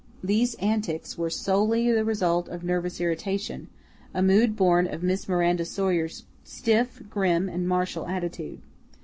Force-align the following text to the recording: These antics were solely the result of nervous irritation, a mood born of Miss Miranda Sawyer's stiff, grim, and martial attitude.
These 0.23 0.55
antics 0.55 1.15
were 1.15 1.29
solely 1.29 1.91
the 1.91 2.03
result 2.03 2.47
of 2.49 2.63
nervous 2.63 2.99
irritation, 2.99 3.67
a 4.15 4.23
mood 4.23 4.55
born 4.55 4.87
of 4.91 5.03
Miss 5.03 5.29
Miranda 5.29 5.63
Sawyer's 5.63 6.25
stiff, 6.43 7.03
grim, 7.11 7.47
and 7.47 7.67
martial 7.67 8.07
attitude. 8.07 8.61